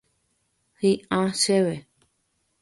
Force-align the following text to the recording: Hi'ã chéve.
Hi'ã 0.81 1.19
chéve. 1.43 1.77